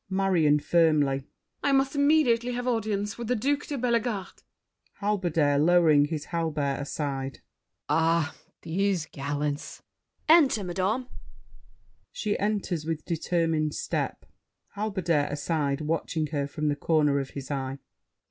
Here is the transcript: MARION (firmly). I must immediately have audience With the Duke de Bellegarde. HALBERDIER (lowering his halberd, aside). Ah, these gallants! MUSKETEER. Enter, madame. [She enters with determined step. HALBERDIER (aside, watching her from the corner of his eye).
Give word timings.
MARION 0.09 0.57
(firmly). 0.57 1.25
I 1.61 1.71
must 1.73 1.95
immediately 1.95 2.53
have 2.53 2.67
audience 2.67 3.19
With 3.19 3.27
the 3.27 3.35
Duke 3.35 3.67
de 3.67 3.77
Bellegarde. 3.77 4.41
HALBERDIER 4.93 5.59
(lowering 5.59 6.05
his 6.05 6.25
halberd, 6.33 6.79
aside). 6.79 7.41
Ah, 7.87 8.35
these 8.63 9.05
gallants! 9.05 9.83
MUSKETEER. 10.27 10.37
Enter, 10.43 10.63
madame. 10.63 11.07
[She 12.11 12.35
enters 12.39 12.83
with 12.87 13.05
determined 13.05 13.75
step. 13.75 14.25
HALBERDIER 14.75 15.27
(aside, 15.29 15.81
watching 15.81 16.25
her 16.33 16.47
from 16.47 16.69
the 16.69 16.75
corner 16.75 17.19
of 17.19 17.29
his 17.35 17.51
eye). 17.51 17.77